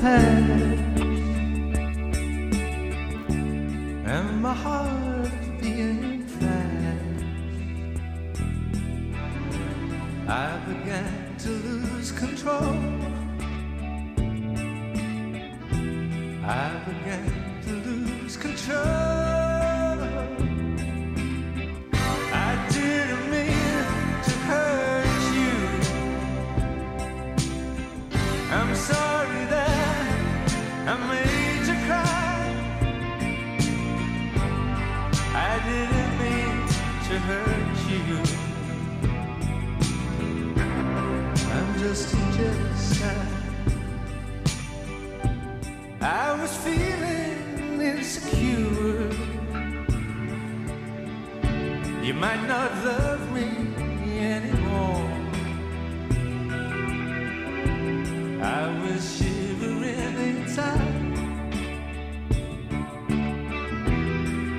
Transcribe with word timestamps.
past. 0.00 0.73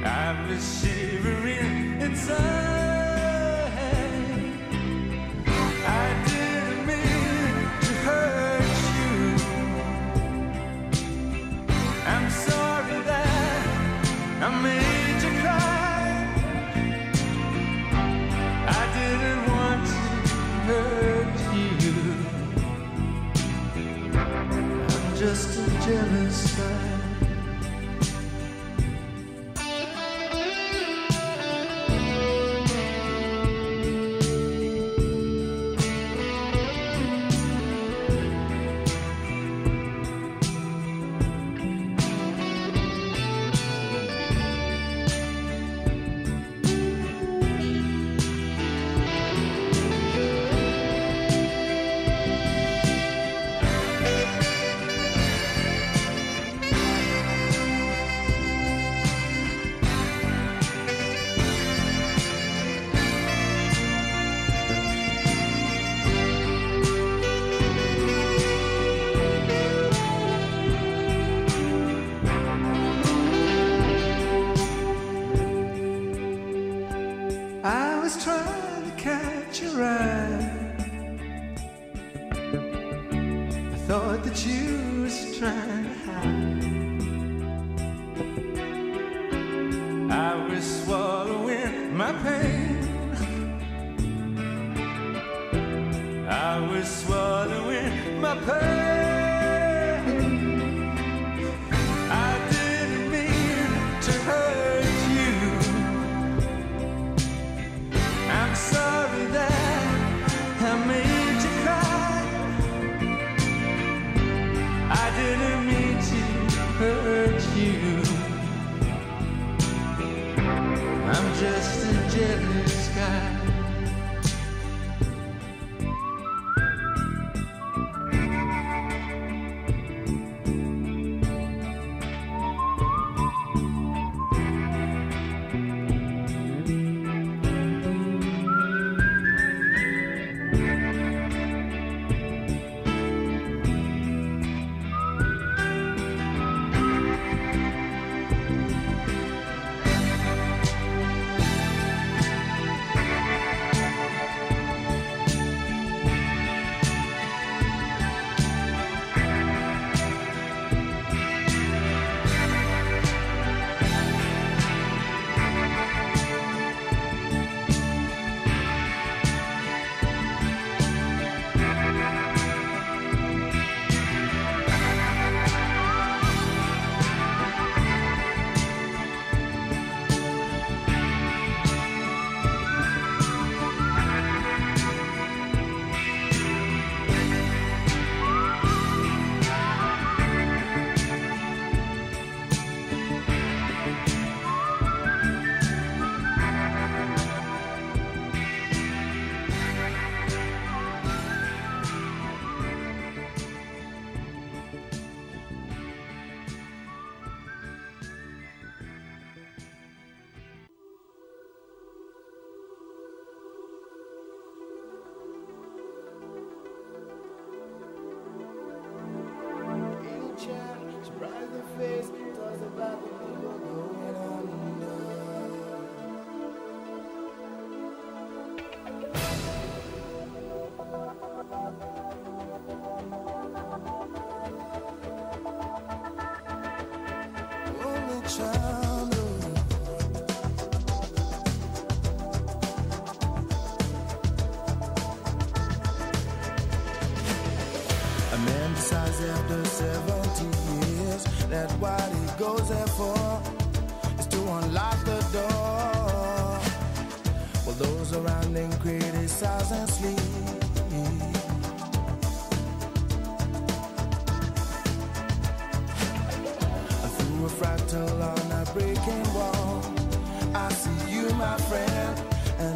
I'm 0.06 0.48
just 0.50 0.86
shivering 0.86 2.00
inside. 2.00 2.36
I 5.88 6.24
didn't 6.28 6.86
mean 6.86 7.54
to 7.82 7.94
hurt 8.06 8.76
you. 8.98 9.16
I'm 12.06 12.30
sorry 12.30 13.02
that 13.02 13.68
I 14.42 14.62
made 14.62 15.22
you 15.24 15.32
cry. 15.42 16.06
I 18.68 18.84
didn't 18.98 19.44
want 19.52 19.86
to 20.30 20.38
hurt 20.68 21.38
you. 21.84 21.98
I'm 24.20 25.16
just 25.18 25.58
a 25.58 25.62
jealous 25.84 26.56
guy. 26.58 26.95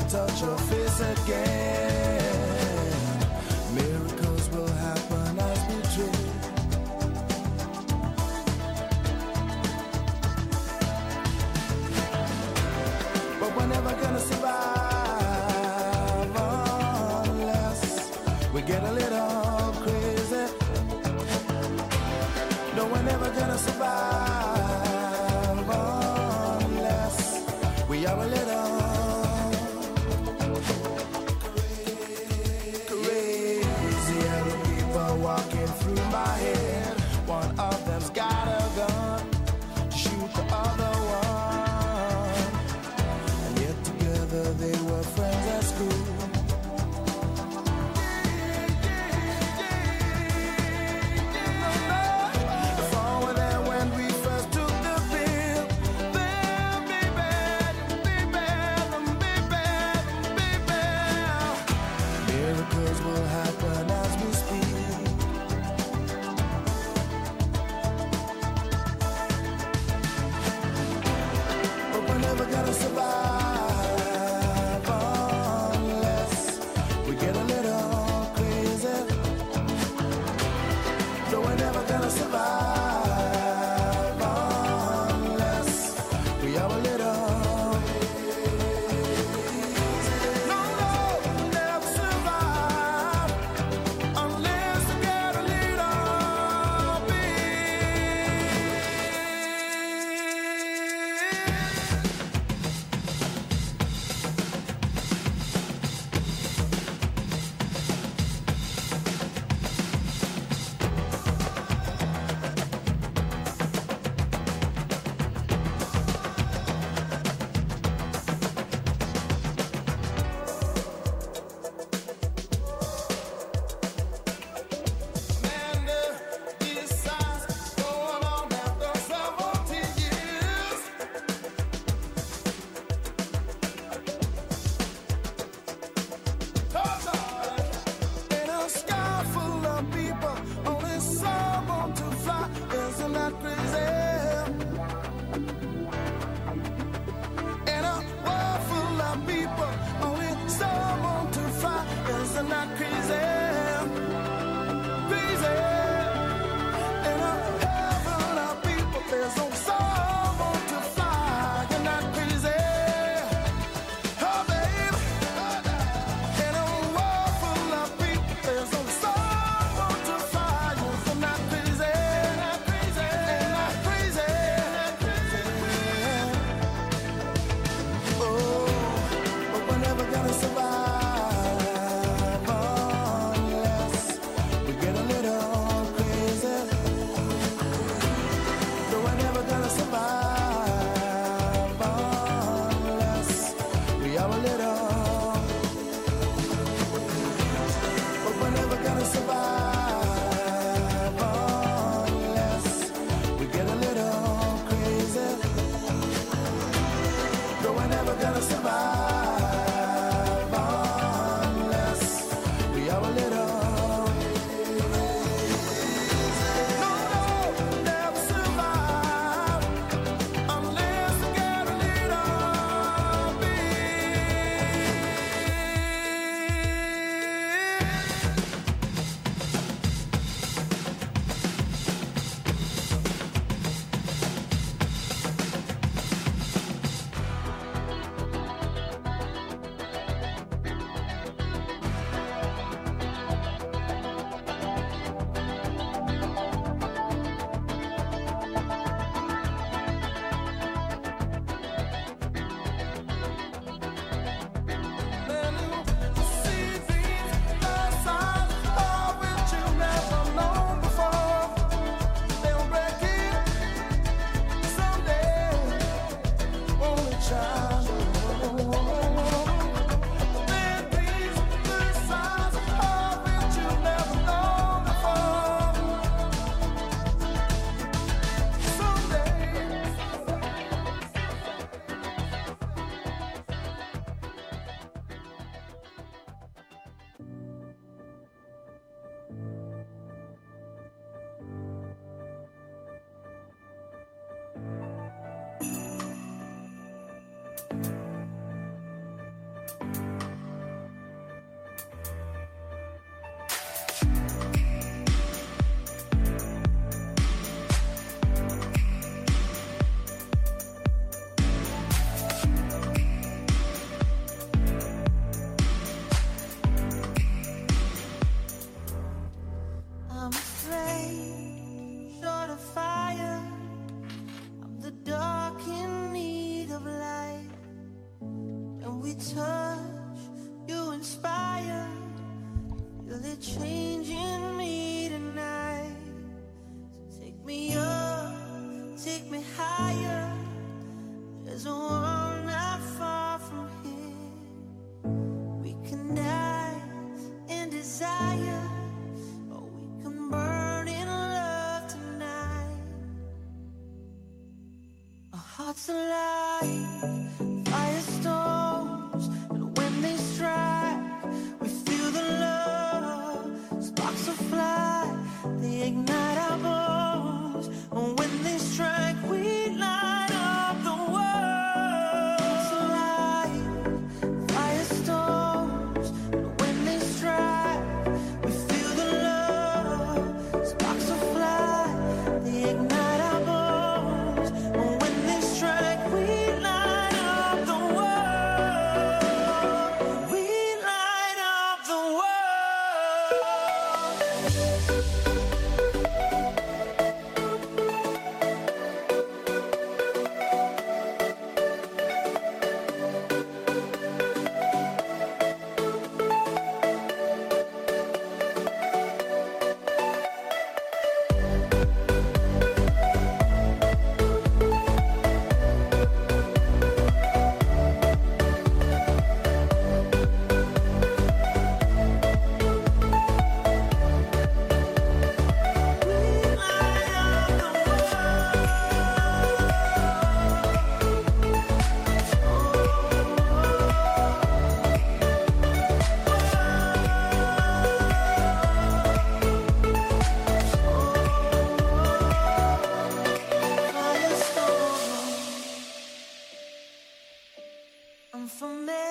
touch 0.10 0.42
your 0.42 0.58
face 0.58 1.00
again. 1.02 2.24
Miracles 3.76 4.50
will 4.50 4.68
happen 4.68 5.40
as 5.40 5.60
we 5.70 5.76
dream. 5.94 6.32
But 13.40 13.56
we're 13.56 13.68
never 13.68 13.94
gonna 14.02 14.20
survive 14.20 14.66
unless 17.30 17.82
we 18.52 18.62
get 18.64 18.84
a 18.84 18.92
little 18.92 19.74
crazy. 19.84 20.46
No, 22.76 22.86
we're 22.88 23.04
never 23.04 23.30
gonna 23.30 23.58
survive. 23.60 23.99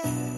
thank 0.09 0.33
you 0.33 0.38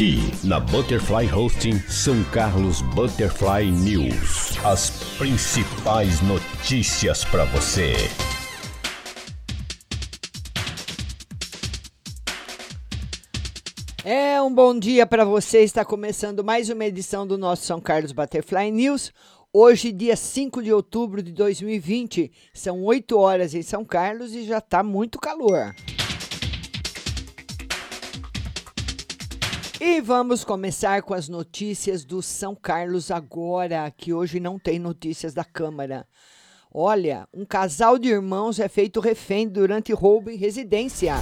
Aqui 0.00 0.16
na 0.42 0.58
Butterfly 0.58 1.30
Hosting 1.30 1.78
São 1.80 2.24
Carlos 2.32 2.80
Butterfly 2.80 3.70
News. 3.70 4.56
As 4.64 4.88
principais 5.18 6.22
notícias 6.22 7.22
para 7.22 7.44
você. 7.44 7.92
É 14.02 14.40
um 14.40 14.54
bom 14.54 14.78
dia 14.78 15.06
para 15.06 15.26
você. 15.26 15.60
Está 15.60 15.84
começando 15.84 16.42
mais 16.42 16.70
uma 16.70 16.86
edição 16.86 17.26
do 17.26 17.36
nosso 17.36 17.66
São 17.66 17.78
Carlos 17.78 18.12
Butterfly 18.12 18.70
News. 18.70 19.12
Hoje, 19.52 19.92
dia 19.92 20.16
5 20.16 20.62
de 20.62 20.72
outubro 20.72 21.22
de 21.22 21.30
2020, 21.32 22.32
são 22.54 22.82
8 22.84 23.18
horas 23.18 23.54
em 23.54 23.60
São 23.60 23.84
Carlos 23.84 24.34
e 24.34 24.44
já 24.44 24.58
está 24.58 24.82
muito 24.82 25.18
calor. 25.18 25.74
E 29.82 29.98
vamos 30.02 30.44
começar 30.44 31.00
com 31.00 31.14
as 31.14 31.26
notícias 31.26 32.04
do 32.04 32.20
São 32.20 32.54
Carlos 32.54 33.10
agora, 33.10 33.90
que 33.90 34.12
hoje 34.12 34.38
não 34.38 34.58
tem 34.58 34.78
notícias 34.78 35.32
da 35.32 35.42
Câmara. 35.42 36.06
Olha, 36.70 37.26
um 37.32 37.46
casal 37.46 37.98
de 37.98 38.10
irmãos 38.10 38.60
é 38.60 38.68
feito 38.68 39.00
refém 39.00 39.48
durante 39.48 39.90
roubo 39.94 40.28
em 40.28 40.36
residência. 40.36 41.14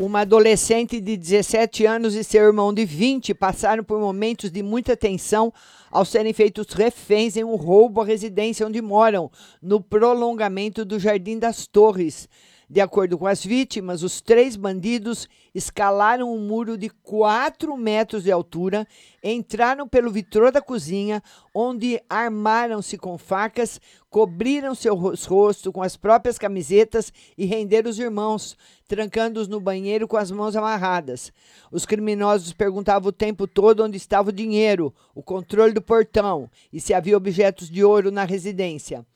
Uma 0.00 0.22
adolescente 0.22 1.00
de 1.00 1.16
17 1.16 1.86
anos 1.86 2.16
e 2.16 2.24
seu 2.24 2.42
irmão 2.42 2.74
de 2.74 2.84
20 2.84 3.32
passaram 3.32 3.84
por 3.84 4.00
momentos 4.00 4.50
de 4.50 4.64
muita 4.64 4.96
tensão 4.96 5.54
ao 5.92 6.04
serem 6.04 6.32
feitos 6.32 6.72
reféns 6.72 7.36
em 7.36 7.44
um 7.44 7.54
roubo 7.54 8.00
à 8.00 8.04
residência 8.04 8.66
onde 8.66 8.82
moram, 8.82 9.30
no 9.62 9.80
prolongamento 9.80 10.84
do 10.84 10.98
Jardim 10.98 11.38
das 11.38 11.68
Torres. 11.68 12.28
De 12.70 12.82
acordo 12.82 13.16
com 13.16 13.26
as 13.26 13.42
vítimas, 13.42 14.02
os 14.02 14.20
três 14.20 14.54
bandidos 14.54 15.26
escalaram 15.54 16.30
um 16.30 16.38
muro 16.38 16.76
de 16.76 16.90
4 16.90 17.74
metros 17.78 18.24
de 18.24 18.30
altura, 18.30 18.86
entraram 19.24 19.88
pelo 19.88 20.10
vitrô 20.10 20.50
da 20.50 20.60
cozinha, 20.60 21.22
onde 21.54 21.98
armaram-se 22.10 22.98
com 22.98 23.16
facas, 23.16 23.80
cobriram 24.10 24.74
seus 24.74 25.24
rostos 25.24 25.72
com 25.72 25.82
as 25.82 25.96
próprias 25.96 26.36
camisetas 26.36 27.10
e 27.38 27.46
renderam 27.46 27.88
os 27.88 27.98
irmãos, 27.98 28.54
trancando-os 28.86 29.48
no 29.48 29.60
banheiro 29.60 30.06
com 30.06 30.18
as 30.18 30.30
mãos 30.30 30.54
amarradas. 30.54 31.32
Os 31.72 31.86
criminosos 31.86 32.52
perguntavam 32.52 33.08
o 33.08 33.12
tempo 33.12 33.46
todo 33.46 33.82
onde 33.82 33.96
estava 33.96 34.28
o 34.28 34.32
dinheiro, 34.32 34.94
o 35.14 35.22
controle 35.22 35.72
do 35.72 35.80
portão 35.80 36.50
e 36.70 36.80
se 36.80 36.92
havia 36.92 37.16
objetos 37.16 37.70
de 37.70 37.82
ouro 37.82 38.10
na 38.10 38.24
residência. 38.24 39.06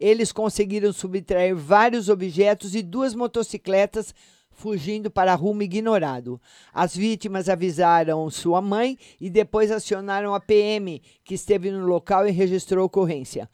Eles 0.00 0.32
conseguiram 0.32 0.92
subtrair 0.94 1.54
vários 1.54 2.08
objetos 2.08 2.74
e 2.74 2.82
duas 2.82 3.14
motocicletas, 3.14 4.14
fugindo 4.50 5.10
para 5.10 5.34
rumo 5.34 5.62
ignorado. 5.62 6.40
As 6.72 6.96
vítimas 6.96 7.48
avisaram 7.48 8.28
sua 8.30 8.62
mãe 8.62 8.98
e 9.20 9.28
depois 9.28 9.70
acionaram 9.70 10.34
a 10.34 10.40
PM, 10.40 11.02
que 11.22 11.34
esteve 11.34 11.70
no 11.70 11.86
local 11.86 12.26
e 12.26 12.30
registrou 12.30 12.82
a 12.82 12.86
ocorrência. 12.86 13.48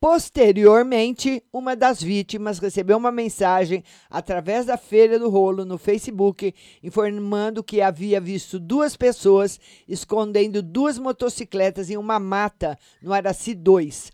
Posteriormente, 0.00 1.44
uma 1.52 1.76
das 1.76 2.02
vítimas 2.02 2.58
recebeu 2.58 2.96
uma 2.96 3.12
mensagem 3.12 3.84
através 4.10 4.66
da 4.66 4.76
Feira 4.76 5.16
do 5.16 5.30
Rolo 5.30 5.64
no 5.64 5.78
Facebook, 5.78 6.52
informando 6.82 7.62
que 7.62 7.80
havia 7.80 8.20
visto 8.20 8.58
duas 8.58 8.96
pessoas 8.96 9.60
escondendo 9.86 10.60
duas 10.60 10.98
motocicletas 10.98 11.88
em 11.88 11.96
uma 11.96 12.18
mata 12.18 12.76
no 13.00 13.12
Araci 13.12 13.54
2. 13.54 14.10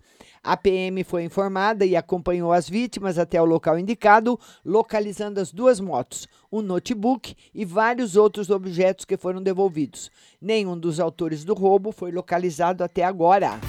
A 0.49 0.57
PM 0.57 1.05
foi 1.05 1.25
informada 1.25 1.85
e 1.85 1.95
acompanhou 1.95 2.55
as 2.55 2.67
vítimas 2.67 3.19
até 3.19 3.39
o 3.39 3.45
local 3.45 3.79
indicado, 3.79 4.41
localizando 4.65 5.39
as 5.41 5.53
duas 5.53 5.79
motos, 5.79 6.27
um 6.51 6.63
notebook 6.63 7.37
e 7.55 7.67
vários 7.67 8.17
outros 8.17 8.49
objetos 8.49 9.05
que 9.05 9.19
foram 9.19 9.43
devolvidos. 9.43 10.11
Nenhum 10.41 10.79
dos 10.79 11.01
autores 11.01 11.45
do 11.45 11.53
roubo 11.53 11.93
foi 11.93 12.11
localizado 12.11 12.83
até 12.83 13.05
agora. 13.05 13.61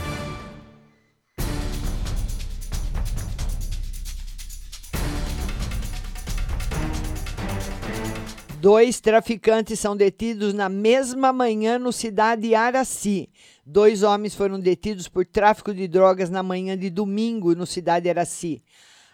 Dois 8.62 9.00
traficantes 9.00 9.80
são 9.80 9.96
detidos 9.96 10.54
na 10.54 10.68
mesma 10.68 11.32
manhã 11.32 11.80
no 11.80 11.94
Cidade 11.94 12.54
Araci. 12.54 13.30
Dois 13.72 14.02
homens 14.02 14.34
foram 14.34 14.60
detidos 14.60 15.08
por 15.08 15.24
tráfico 15.24 15.72
de 15.76 15.88
drogas 15.88 16.32
na 16.32 16.42
manhã 16.42 16.76
de 16.76 16.90
domingo 16.90 17.54
no 17.54 17.68
cidade 17.68 18.10
Araci. 18.10 18.64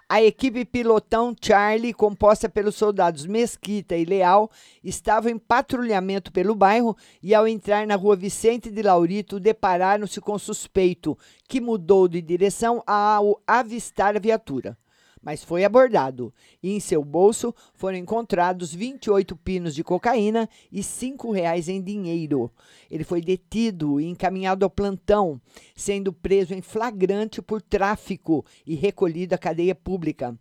A 0.08 0.24
equipe 0.24 0.64
pilotão 0.64 1.36
Charlie, 1.38 1.94
composta 1.94 2.48
pelos 2.48 2.76
soldados 2.76 3.26
Mesquita 3.26 3.98
e 3.98 4.06
Leal, 4.06 4.50
estava 4.82 5.30
em 5.30 5.38
patrulhamento 5.38 6.32
pelo 6.32 6.56
bairro 6.56 6.96
e, 7.22 7.36
ao 7.36 7.46
entrar 7.46 7.86
na 7.86 7.98
rua 7.98 8.16
Vicente 8.16 8.72
de 8.72 8.82
Laurito, 8.82 9.42
depararam-se 9.42 10.22
com 10.22 10.40
suspeito, 10.40 11.18
que 11.50 11.60
mudou 11.60 12.08
de 12.08 12.22
direção 12.22 12.82
ao 12.88 13.42
avistar 13.46 14.16
a 14.16 14.20
viatura 14.20 14.78
mas 15.26 15.44
foi 15.44 15.66
abordado 15.66 16.32
e 16.62 16.72
em 16.72 16.80
seu 16.80 17.04
bolso 17.04 17.54
foram 17.74 17.98
encontrados 17.98 18.72
28 18.72 19.36
pinos 19.38 19.74
de 19.74 19.84
cocaína 19.84 20.48
e 20.72 20.84
reais 21.32 21.68
em 21.68 21.82
dinheiro. 21.82 22.52
Ele 22.92 23.04
foi 23.04 23.20
detido 23.22 24.00
e 24.00 24.06
encaminhado 24.06 24.64
ao 24.64 24.70
plantão, 24.70 25.42
sendo 25.76 26.14
preso 26.14 26.54
em 26.54 26.62
flagrante 26.62 27.42
por 27.42 27.60
tráfico 27.60 28.46
e 28.68 28.76
recolhido 28.76 29.34
à 29.34 29.38
cadeia 29.38 29.74
pública. 29.74 30.38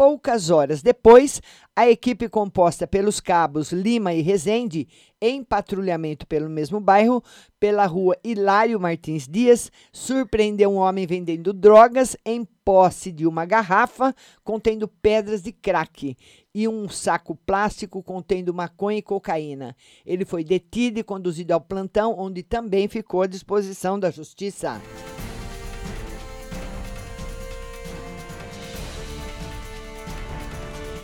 Poucas 0.00 0.48
horas 0.48 0.80
depois, 0.80 1.42
a 1.76 1.86
equipe 1.86 2.26
composta 2.26 2.86
pelos 2.86 3.20
cabos 3.20 3.70
Lima 3.70 4.14
e 4.14 4.22
Rezende, 4.22 4.88
em 5.20 5.44
patrulhamento 5.44 6.26
pelo 6.26 6.48
mesmo 6.48 6.80
bairro, 6.80 7.22
pela 7.60 7.84
rua 7.84 8.16
Hilário 8.24 8.80
Martins 8.80 9.28
Dias, 9.28 9.70
surpreendeu 9.92 10.70
um 10.70 10.76
homem 10.76 11.06
vendendo 11.06 11.52
drogas 11.52 12.16
em 12.24 12.46
posse 12.64 13.12
de 13.12 13.26
uma 13.26 13.44
garrafa 13.44 14.14
contendo 14.42 14.88
pedras 14.88 15.42
de 15.42 15.52
crack 15.52 16.16
e 16.54 16.66
um 16.66 16.88
saco 16.88 17.36
plástico 17.36 18.02
contendo 18.02 18.54
maconha 18.54 19.00
e 19.00 19.02
cocaína. 19.02 19.76
Ele 20.06 20.24
foi 20.24 20.42
detido 20.42 20.98
e 20.98 21.04
conduzido 21.04 21.52
ao 21.52 21.60
plantão, 21.60 22.18
onde 22.18 22.42
também 22.42 22.88
ficou 22.88 23.20
à 23.20 23.26
disposição 23.26 24.00
da 24.00 24.10
justiça. 24.10 24.80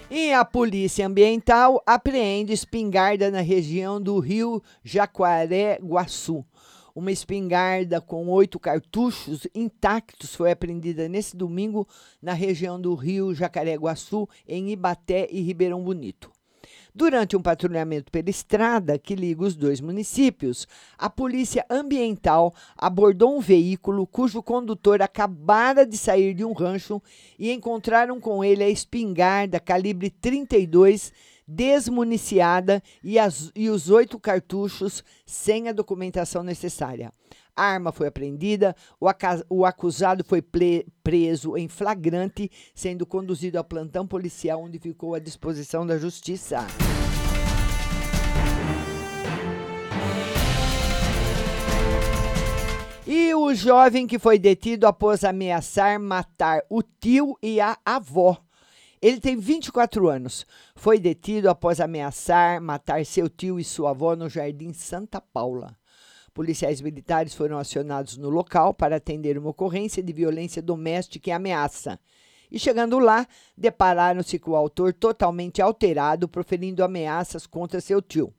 E 0.09 0.33
a 0.33 0.45
Polícia 0.45 1.05
Ambiental 1.05 1.83
apreende 1.85 2.53
espingarda 2.53 3.29
na 3.29 3.41
região 3.41 4.01
do 4.01 4.21
rio 4.21 4.63
Jacaré-Guaçu. 4.85 6.45
Uma 6.95 7.11
espingarda 7.11 8.01
com 8.01 8.29
oito 8.29 8.59
cartuchos 8.61 9.49
intactos 9.53 10.33
foi 10.33 10.53
apreendida 10.53 11.09
nesse 11.09 11.37
domingo 11.37 11.89
na 12.23 12.35
região 12.35 12.81
do 12.81 12.95
rio 12.95 13.35
Jacaré-Guaçu, 13.35 14.29
em 14.47 14.71
Ibaté 14.71 15.27
e 15.29 15.41
Ribeirão 15.41 15.83
Bonito. 15.83 16.36
Durante 16.99 17.37
um 17.37 17.43
patrulhamento 17.43 18.11
pela 18.11 18.31
estrada 18.31 18.99
que 18.99 19.15
liga 19.15 19.45
os 19.45 19.55
dois 19.55 19.83
municípios, 19.83 20.67
a 20.97 21.11
Polícia 21.11 21.63
Ambiental 21.69 22.55
abordou 22.75 23.37
um 23.37 23.39
veículo 23.39 24.07
cujo 24.07 24.43
condutor 24.43 25.03
acabara 25.03 25.85
de 25.85 25.99
sair 25.99 26.33
de 26.33 26.43
um 26.43 26.55
rancho 26.55 27.03
e 27.39 27.53
encontraram 27.53 28.19
com 28.19 28.43
ele 28.43 28.65
a 28.65 28.71
espingarda 28.71 29.61
calibre 29.61 30.09
32 30.09 31.13
desmuniciada 31.47 32.83
e, 33.05 33.19
as, 33.19 33.53
e 33.55 33.69
os 33.69 33.91
oito 33.91 34.19
cartuchos 34.19 35.05
sem 35.27 35.69
a 35.69 35.73
documentação 35.73 36.43
necessária. 36.43 37.13
Arma 37.57 37.91
foi 37.91 38.07
apreendida, 38.07 38.77
o, 39.01 39.07
o 39.49 39.65
acusado 39.65 40.23
foi 40.23 40.43
preso 41.03 41.57
em 41.57 41.69
flagrante, 41.69 42.51
sendo 42.75 43.07
conduzido 43.07 43.57
ao 43.57 43.65
plantão 43.65 44.07
policial, 44.07 44.63
onde 44.63 44.79
ficou 44.79 45.15
à 45.15 45.19
disposição 45.19 45.87
da 45.87 45.97
justiça. 45.97 46.67
E 53.07 53.33
o 53.35 53.55
jovem 53.55 54.05
que 54.05 54.19
foi 54.19 54.37
detido 54.37 54.85
após 54.85 55.23
ameaçar 55.23 55.99
matar 56.01 56.63
o 56.69 56.83
tio 56.83 57.39
e 57.41 57.61
a 57.61 57.79
avó. 57.85 58.37
Ele 59.01 59.21
tem 59.21 59.37
24 59.37 60.09
anos. 60.09 60.45
Foi 60.75 60.99
detido 60.99 61.49
após 61.49 61.81
ameaçar 61.81 62.61
matar 62.61 63.07
seu 63.07 63.29
tio 63.29 63.61
e 63.61 63.65
sua 63.65 63.91
avó 63.91 64.17
no 64.17 64.29
Jardim 64.29 64.73
Santa 64.73 65.21
Paula. 65.21 65.77
Policiais 66.37 66.83
militares 66.83 67.33
foram 67.33 67.57
acionados 67.57 68.19
no 68.19 68.29
local 68.29 68.75
para 68.75 68.97
atender 68.97 69.39
uma 69.39 69.49
ocorrência 69.49 70.03
de 70.03 70.13
violência 70.13 70.61
doméstica 70.61 71.31
e 71.31 71.33
ameaça. 71.33 71.99
E 72.51 72.59
chegando 72.59 72.99
lá, 72.99 73.27
depararam-se 73.57 74.39
com 74.39 74.51
o 74.51 74.55
autor 74.55 74.93
totalmente 74.93 75.63
alterado, 75.63 76.29
proferindo 76.29 76.85
ameaças 76.85 77.47
contra 77.47 77.81
seu 77.81 78.03
tio. 78.03 78.35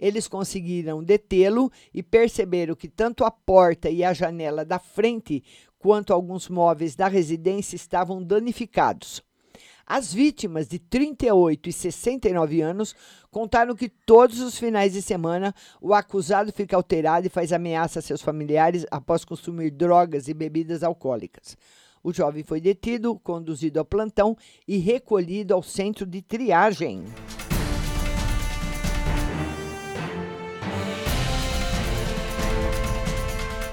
Eles 0.00 0.26
conseguiram 0.26 1.04
detê-lo 1.04 1.70
e 1.94 2.02
perceberam 2.02 2.74
que 2.74 2.88
tanto 2.88 3.24
a 3.24 3.30
porta 3.30 3.88
e 3.88 4.02
a 4.02 4.12
janela 4.12 4.64
da 4.64 4.80
frente 4.80 5.44
quanto 5.78 6.12
alguns 6.12 6.48
móveis 6.48 6.96
da 6.96 7.06
residência 7.06 7.76
estavam 7.76 8.20
danificados. 8.20 9.22
As 9.86 10.12
vítimas 10.12 10.68
de 10.68 10.78
38 10.78 11.68
e 11.68 11.72
69 11.72 12.60
anos 12.60 12.94
contaram 13.30 13.74
que 13.74 13.88
todos 13.88 14.40
os 14.40 14.58
finais 14.58 14.92
de 14.92 15.02
semana 15.02 15.54
o 15.80 15.94
acusado 15.94 16.52
fica 16.52 16.76
alterado 16.76 17.26
e 17.26 17.30
faz 17.30 17.52
ameaça 17.52 17.98
a 17.98 18.02
seus 18.02 18.22
familiares 18.22 18.86
após 18.90 19.24
consumir 19.24 19.70
drogas 19.70 20.28
e 20.28 20.34
bebidas 20.34 20.82
alcoólicas. 20.82 21.56
O 22.02 22.12
jovem 22.12 22.42
foi 22.42 22.60
detido, 22.60 23.18
conduzido 23.18 23.78
ao 23.78 23.84
plantão 23.84 24.36
e 24.66 24.78
recolhido 24.78 25.52
ao 25.52 25.62
centro 25.62 26.06
de 26.06 26.22
triagem. 26.22 27.04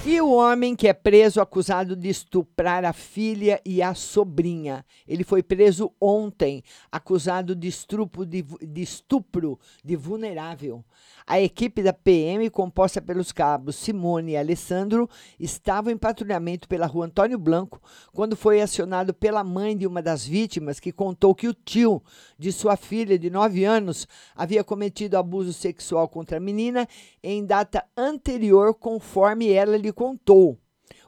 E 0.10 0.22
o 0.22 0.32
homem 0.32 0.74
que 0.74 0.88
é 0.88 0.94
preso 0.94 1.42
acusado 1.42 1.94
de 1.94 2.08
estuprar 2.08 2.86
a 2.86 2.94
filha 2.94 3.60
e 3.66 3.82
a 3.82 3.94
sobrinha. 3.94 4.86
Ele 5.06 5.22
foi 5.22 5.44
preso 5.44 5.92
ontem, 6.00 6.64
acusado 6.90 7.54
de 7.54 7.68
estupro 7.68 8.26
de, 8.26 8.42
de, 8.42 8.82
estupro 8.82 9.60
de 9.84 9.98
vulnerável. 9.98 10.82
A 11.30 11.42
equipe 11.42 11.84
da 11.84 11.92
PM, 11.92 12.50
composta 12.50 13.02
pelos 13.02 13.34
cabos 13.34 13.76
Simone 13.76 14.32
e 14.32 14.38
Alessandro, 14.38 15.10
estava 15.38 15.92
em 15.92 15.98
patrulhamento 15.98 16.70
pela 16.70 16.86
rua 16.86 17.08
Antônio 17.08 17.38
Blanco 17.38 17.82
quando 18.14 18.38
foi 18.38 18.62
acionado 18.62 19.14
pela 19.14 19.44
mãe 19.44 19.76
de 19.76 19.86
uma 19.86 20.02
das 20.02 20.26
vítimas, 20.26 20.80
que 20.80 20.94
contou 20.94 21.36
que 21.36 21.50
o 21.50 21.54
tio 21.54 22.02
de 22.40 22.54
sua 22.54 22.78
filha 22.78 23.20
de 23.20 23.30
9 23.30 23.66
anos 23.66 24.08
havia 24.34 24.64
cometido 24.64 25.18
abuso 25.18 25.52
sexual 25.52 26.08
contra 26.08 26.38
a 26.38 26.40
menina 26.40 26.88
em 27.22 27.46
data 27.46 27.84
anterior, 27.98 28.74
conforme 28.74 29.52
ela 29.52 29.76
lhe 29.76 29.97
contou. 29.98 30.60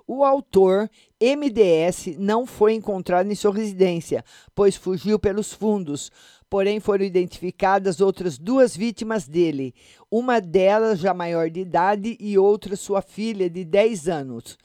O 0.07 0.23
autor, 0.23 0.89
MDS, 1.21 2.17
não 2.17 2.47
foi 2.47 2.73
encontrado 2.73 3.31
em 3.31 3.35
sua 3.35 3.53
residência, 3.53 4.25
pois 4.55 4.75
fugiu 4.75 5.19
pelos 5.19 5.53
fundos. 5.53 6.11
Porém, 6.49 6.79
foram 6.79 7.05
identificadas 7.05 8.01
outras 8.01 8.39
duas 8.39 8.75
vítimas 8.75 9.27
dele, 9.27 9.75
uma 10.09 10.41
delas 10.41 10.97
já 10.97 11.13
maior 11.13 11.51
de 11.51 11.59
idade 11.59 12.17
e 12.19 12.39
outra 12.39 12.75
sua 12.75 13.03
filha 13.03 13.47
de 13.47 13.63
10 13.63 14.07
anos. 14.07 14.57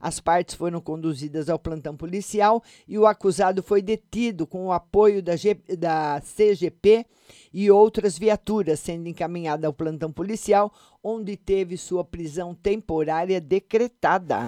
As 0.00 0.18
partes 0.18 0.54
foram 0.54 0.80
conduzidas 0.80 1.50
ao 1.50 1.58
plantão 1.58 1.94
policial 1.94 2.62
e 2.88 2.98
o 2.98 3.06
acusado 3.06 3.62
foi 3.62 3.82
detido 3.82 4.46
com 4.46 4.66
o 4.66 4.72
apoio 4.72 5.22
da, 5.22 5.36
G, 5.36 5.54
da 5.78 6.22
CGP 6.22 7.04
e 7.52 7.70
outras 7.70 8.16
viaturas, 8.18 8.80
sendo 8.80 9.08
encaminhado 9.08 9.66
ao 9.66 9.74
plantão 9.74 10.10
policial, 10.10 10.72
onde 11.04 11.36
teve 11.36 11.76
sua 11.76 12.02
prisão 12.02 12.54
temporária 12.54 13.38
decretada. 13.40 14.46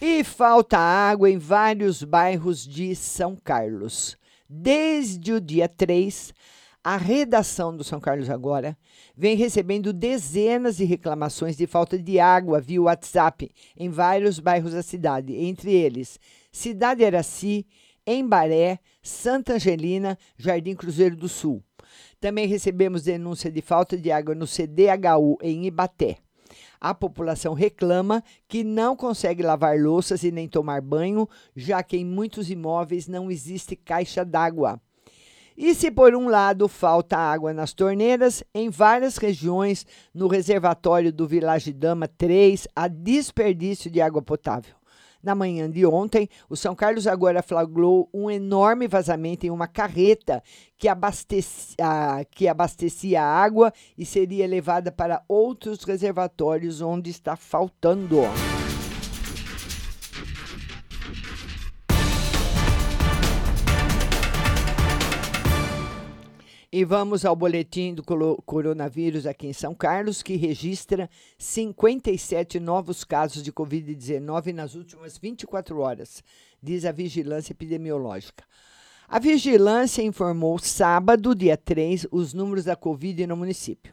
E 0.00 0.24
falta 0.24 0.78
água 0.78 1.30
em 1.30 1.38
vários 1.38 2.02
bairros 2.02 2.66
de 2.66 2.94
São 2.96 3.36
Carlos. 3.36 4.16
Desde 4.48 5.32
o 5.32 5.40
dia 5.40 5.68
3, 5.68 6.32
a 6.88 6.96
redação 6.96 7.76
do 7.76 7.84
São 7.84 8.00
Carlos 8.00 8.30
Agora 8.30 8.74
vem 9.14 9.36
recebendo 9.36 9.92
dezenas 9.92 10.78
de 10.78 10.86
reclamações 10.86 11.54
de 11.54 11.66
falta 11.66 11.98
de 11.98 12.18
água 12.18 12.62
via 12.62 12.80
WhatsApp 12.80 13.50
em 13.76 13.90
vários 13.90 14.40
bairros 14.40 14.72
da 14.72 14.82
cidade, 14.82 15.36
entre 15.36 15.70
eles 15.70 16.18
Cidade 16.50 17.04
Araci, 17.04 17.66
Embaré, 18.06 18.78
Santa 19.02 19.56
Angelina, 19.56 20.16
Jardim 20.38 20.74
Cruzeiro 20.74 21.14
do 21.14 21.28
Sul. 21.28 21.62
Também 22.18 22.46
recebemos 22.46 23.02
denúncia 23.02 23.52
de 23.52 23.60
falta 23.60 23.94
de 23.94 24.10
água 24.10 24.34
no 24.34 24.46
CDHU 24.46 25.36
em 25.42 25.66
Ibaté. 25.66 26.16
A 26.80 26.94
população 26.94 27.52
reclama 27.52 28.24
que 28.48 28.64
não 28.64 28.96
consegue 28.96 29.42
lavar 29.42 29.78
louças 29.78 30.22
e 30.22 30.30
nem 30.30 30.48
tomar 30.48 30.80
banho, 30.80 31.28
já 31.54 31.82
que 31.82 31.98
em 31.98 32.04
muitos 32.06 32.50
imóveis 32.50 33.06
não 33.06 33.30
existe 33.30 33.76
caixa 33.76 34.24
d'água. 34.24 34.80
E 35.60 35.74
se 35.74 35.90
por 35.90 36.14
um 36.14 36.28
lado 36.28 36.68
falta 36.68 37.18
água 37.18 37.52
nas 37.52 37.72
torneiras, 37.72 38.44
em 38.54 38.70
várias 38.70 39.16
regiões 39.16 39.84
no 40.14 40.28
reservatório 40.28 41.12
do 41.12 41.26
Village 41.26 41.72
Dama 41.72 42.06
3 42.06 42.68
há 42.76 42.86
desperdício 42.86 43.90
de 43.90 44.00
água 44.00 44.22
potável. 44.22 44.76
Na 45.20 45.34
manhã 45.34 45.68
de 45.68 45.84
ontem, 45.84 46.28
o 46.48 46.54
São 46.54 46.76
Carlos 46.76 47.08
agora 47.08 47.42
flagrou 47.42 48.08
um 48.14 48.30
enorme 48.30 48.86
vazamento 48.86 49.46
em 49.46 49.50
uma 49.50 49.66
carreta 49.66 50.40
que 50.76 50.86
abastecia, 50.86 51.76
que 52.30 52.46
abastecia 52.46 53.20
água 53.20 53.72
e 53.98 54.06
seria 54.06 54.46
levada 54.46 54.92
para 54.92 55.24
outros 55.26 55.82
reservatórios 55.82 56.80
onde 56.80 57.10
está 57.10 57.34
faltando. 57.34 58.20
E 66.78 66.84
vamos 66.84 67.24
ao 67.24 67.34
boletim 67.34 67.92
do 67.92 68.04
coronavírus 68.46 69.26
aqui 69.26 69.48
em 69.48 69.52
São 69.52 69.74
Carlos, 69.74 70.22
que 70.22 70.36
registra 70.36 71.10
57 71.36 72.60
novos 72.60 73.02
casos 73.02 73.42
de 73.42 73.52
Covid-19 73.52 74.52
nas 74.52 74.76
últimas 74.76 75.18
24 75.18 75.76
horas, 75.80 76.22
diz 76.62 76.84
a 76.84 76.92
Vigilância 76.92 77.50
Epidemiológica. 77.50 78.44
A 79.08 79.18
vigilância 79.18 80.02
informou 80.02 80.56
sábado, 80.60 81.34
dia 81.34 81.56
3, 81.56 82.06
os 82.12 82.32
números 82.32 82.66
da 82.66 82.76
Covid 82.76 83.26
no 83.26 83.36
município. 83.36 83.92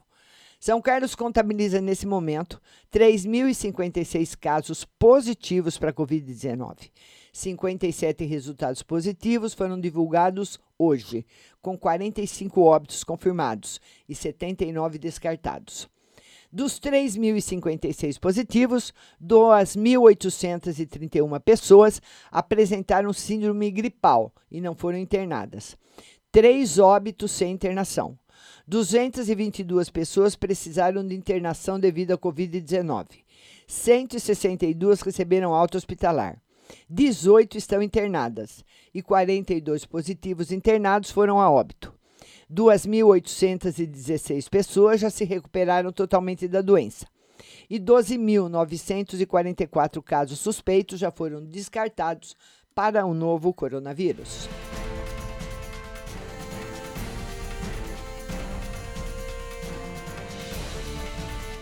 São 0.59 0.79
Carlos 0.79 1.15
contabiliza 1.15 1.81
nesse 1.81 2.05
momento 2.05 2.61
3.056 2.93 4.37
casos 4.39 4.85
positivos 4.99 5.75
para 5.79 5.89
a 5.89 5.93
Covid-19. 5.93 6.91
57 7.35 8.23
resultados 8.23 8.81
positivos 8.81 9.53
foram 9.53 9.77
divulgados 9.77 10.57
hoje, 10.79 11.25
com 11.61 11.77
45 11.77 12.61
óbitos 12.61 13.03
confirmados 13.03 13.81
e 14.07 14.15
79 14.15 14.97
descartados. 14.97 15.89
Dos 16.49 16.79
3.056 16.79 18.17
positivos, 18.21 18.93
2.831 19.21 21.37
pessoas 21.41 22.01
apresentaram 22.31 23.11
síndrome 23.11 23.69
gripal 23.69 24.33
e 24.49 24.61
não 24.61 24.73
foram 24.73 24.97
internadas. 24.97 25.75
Três 26.31 26.79
óbitos 26.79 27.33
sem 27.33 27.51
internação. 27.51 28.17
222 28.65 29.89
pessoas 29.89 30.37
precisaram 30.37 31.05
de 31.05 31.13
internação 31.13 31.77
devido 31.77 32.13
à 32.13 32.17
Covid-19. 32.17 33.07
162 33.67 35.01
receberam 35.01 35.53
alta 35.53 35.77
hospitalar. 35.77 36.41
18 36.89 37.57
estão 37.57 37.81
internadas 37.81 38.63
e 38.93 39.01
42 39.01 39.85
positivos 39.85 40.51
internados 40.51 41.09
foram 41.11 41.41
a 41.41 41.49
óbito. 41.49 41.95
2.816 42.51 44.49
pessoas 44.49 44.99
já 45.01 45.09
se 45.09 45.25
recuperaram 45.25 45.91
totalmente 45.91 46.47
da 46.47 46.61
doença. 46.61 47.07
E 47.69 47.77
12.944 47.79 50.01
casos 50.01 50.39
suspeitos 50.39 50.97
já 50.99 51.11
foram 51.11 51.43
descartados 51.43 52.37
para 52.73 53.05
o 53.05 53.13
novo 53.13 53.53
coronavírus. 53.53 54.47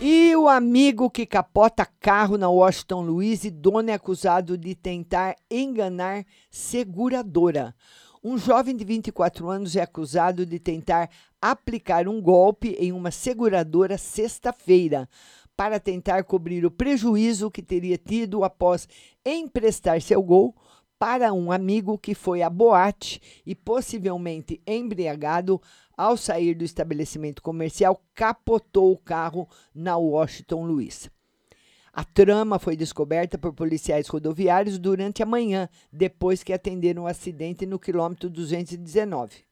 E 0.06 0.36
o 0.36 0.50
amigo 0.50 1.08
que 1.08 1.24
capota 1.24 1.86
carro 1.98 2.36
na 2.36 2.50
Washington 2.50 3.00
Luiz 3.00 3.42
e 3.42 3.50
dono 3.50 3.88
é 3.88 3.94
acusado 3.94 4.58
de 4.58 4.74
tentar 4.74 5.34
enganar 5.50 6.26
seguradora. 6.50 7.74
Um 8.22 8.36
jovem 8.36 8.76
de 8.76 8.84
24 8.84 9.48
anos 9.48 9.74
é 9.74 9.80
acusado 9.80 10.44
de 10.44 10.58
tentar 10.58 11.08
aplicar 11.40 12.06
um 12.06 12.20
golpe 12.20 12.76
em 12.78 12.92
uma 12.92 13.10
seguradora 13.10 13.96
sexta-feira 13.96 15.08
para 15.56 15.80
tentar 15.80 16.22
cobrir 16.24 16.66
o 16.66 16.70
prejuízo 16.70 17.50
que 17.50 17.62
teria 17.62 17.96
tido 17.96 18.44
após 18.44 18.86
emprestar 19.24 20.02
seu 20.02 20.22
gol 20.22 20.54
para 20.98 21.32
um 21.32 21.50
amigo 21.50 21.98
que 21.98 22.14
foi 22.14 22.42
à 22.42 22.50
boate 22.50 23.20
e 23.44 23.54
possivelmente 23.54 24.60
embriagado 24.66 25.62
ao 25.96 26.16
sair 26.16 26.54
do 26.54 26.64
estabelecimento 26.64 27.42
comercial, 27.42 28.02
capotou 28.14 28.92
o 28.92 28.98
carro 28.98 29.48
na 29.74 29.96
Washington 29.96 30.64
Luiz. 30.64 31.10
A 31.92 32.02
trama 32.02 32.58
foi 32.58 32.76
descoberta 32.76 33.38
por 33.38 33.52
policiais 33.52 34.08
rodoviários 34.08 34.78
durante 34.78 35.22
a 35.22 35.26
manhã, 35.26 35.68
depois 35.92 36.42
que 36.42 36.52
atenderam 36.52 37.02
o 37.02 37.04
um 37.04 37.08
acidente 37.08 37.64
no 37.64 37.78
quilômetro 37.78 38.28
219. 38.28 39.44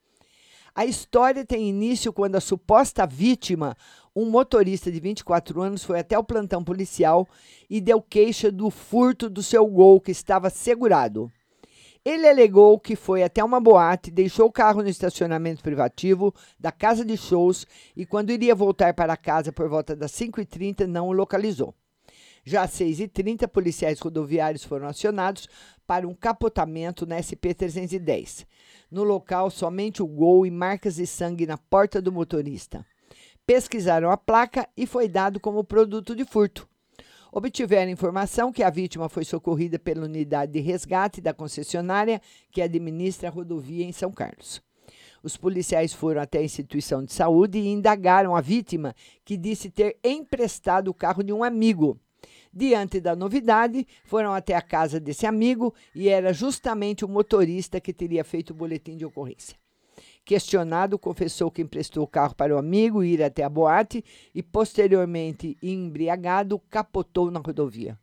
A 0.74 0.86
história 0.86 1.44
tem 1.44 1.68
início 1.68 2.12
quando 2.12 2.34
a 2.34 2.40
suposta 2.40 3.06
vítima, 3.06 3.76
um 4.16 4.30
motorista 4.30 4.90
de 4.90 4.98
24 4.98 5.60
anos, 5.60 5.84
foi 5.84 6.00
até 6.00 6.18
o 6.18 6.24
plantão 6.24 6.64
policial 6.64 7.28
e 7.68 7.80
deu 7.80 8.00
queixa 8.00 8.50
do 8.50 8.70
furto 8.70 9.28
do 9.28 9.42
seu 9.42 9.66
gol 9.66 10.00
que 10.00 10.10
estava 10.10 10.48
segurado. 10.48 11.30
Ele 12.04 12.28
alegou 12.28 12.80
que 12.80 12.96
foi 12.96 13.22
até 13.22 13.44
uma 13.44 13.60
boate, 13.60 14.10
deixou 14.10 14.46
o 14.46 14.52
carro 14.52 14.82
no 14.82 14.88
estacionamento 14.88 15.62
privativo 15.62 16.34
da 16.58 16.72
casa 16.72 17.04
de 17.04 17.16
shows 17.16 17.64
e, 17.94 18.04
quando 18.04 18.30
iria 18.30 18.56
voltar 18.56 18.92
para 18.92 19.16
casa 19.16 19.52
por 19.52 19.68
volta 19.68 19.94
das 19.94 20.10
5h30, 20.10 20.84
não 20.86 21.06
o 21.06 21.12
localizou. 21.12 21.72
Já 22.44 22.62
às 22.62 22.72
6h30, 22.72 23.46
policiais 23.46 24.00
rodoviários 24.00 24.64
foram 24.64 24.88
acionados 24.88 25.48
para 25.86 26.08
um 26.08 26.14
capotamento 26.14 27.06
na 27.06 27.18
SP-310. 27.18 28.46
No 28.90 29.04
local, 29.04 29.48
somente 29.48 30.02
o 30.02 30.06
gol 30.08 30.44
e 30.44 30.50
marcas 30.50 30.96
de 30.96 31.06
sangue 31.06 31.46
na 31.46 31.56
porta 31.56 32.02
do 32.02 32.10
motorista. 32.10 32.84
Pesquisaram 33.46 34.10
a 34.10 34.16
placa 34.16 34.68
e 34.76 34.88
foi 34.88 35.06
dado 35.06 35.38
como 35.38 35.62
produto 35.62 36.16
de 36.16 36.24
furto 36.24 36.68
obtiveram 37.32 37.90
informação 37.90 38.52
que 38.52 38.62
a 38.62 38.68
vítima 38.68 39.08
foi 39.08 39.24
socorrida 39.24 39.78
pela 39.78 40.04
unidade 40.04 40.52
de 40.52 40.60
resgate 40.60 41.20
da 41.20 41.32
concessionária 41.32 42.20
que 42.50 42.60
administra 42.60 43.28
a 43.28 43.32
rodovia 43.32 43.84
em 43.84 43.92
São 43.92 44.12
Carlos. 44.12 44.62
Os 45.22 45.36
policiais 45.36 45.94
foram 45.94 46.20
até 46.20 46.38
a 46.38 46.44
instituição 46.44 47.02
de 47.02 47.12
saúde 47.12 47.58
e 47.58 47.68
indagaram 47.68 48.36
a 48.36 48.40
vítima, 48.40 48.94
que 49.24 49.36
disse 49.36 49.70
ter 49.70 49.96
emprestado 50.04 50.88
o 50.88 50.94
carro 50.94 51.22
de 51.22 51.32
um 51.32 51.42
amigo. 51.42 51.98
Diante 52.52 53.00
da 53.00 53.16
novidade, 53.16 53.86
foram 54.04 54.34
até 54.34 54.54
a 54.54 54.60
casa 54.60 55.00
desse 55.00 55.24
amigo 55.24 55.74
e 55.94 56.08
era 56.08 56.32
justamente 56.34 57.04
o 57.04 57.08
motorista 57.08 57.80
que 57.80 57.94
teria 57.94 58.24
feito 58.24 58.50
o 58.50 58.54
boletim 58.54 58.96
de 58.96 59.06
ocorrência. 59.06 59.61
Questionado, 60.24 60.98
confessou 60.98 61.50
que 61.50 61.62
emprestou 61.62 62.04
o 62.04 62.08
carro 62.08 62.34
para 62.34 62.54
o 62.54 62.58
amigo 62.58 63.02
ir 63.02 63.22
até 63.22 63.42
a 63.42 63.48
boate 63.48 64.04
e, 64.34 64.42
posteriormente, 64.42 65.56
embriagado, 65.62 66.58
capotou 66.70 67.30
na 67.30 67.40
rodovia. 67.40 67.98